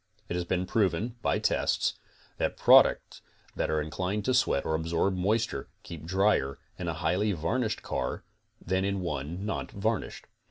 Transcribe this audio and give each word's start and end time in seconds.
It 0.29 0.33
has 0.35 0.45
been 0.45 0.65
proven, 0.65 1.15
by 1.21 1.37
tests, 1.37 1.93
that 2.39 2.57
products 2.57 3.21
that 3.55 3.69
are 3.69 3.79
inclined 3.79 4.25
to 4.25 4.33
sweat 4.33 4.65
or 4.65 4.73
absorb 4.73 5.15
moisture, 5.15 5.67
keep 5.83 6.05
drier 6.05 6.57
in 6.79 6.87
a 6.87 6.95
highly 6.95 7.33
varnished 7.33 7.83
car 7.83 8.23
than 8.59 8.83
in 8.83 9.01
one 9.01 9.45
not 9.45 9.69
varnished. 9.71 10.25